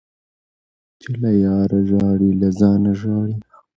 [1.01, 3.37] -چي له یاره ژاړي له ځانه ژاړي.